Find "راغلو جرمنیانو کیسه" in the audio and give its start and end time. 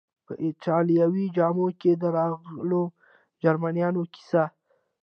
2.17-4.43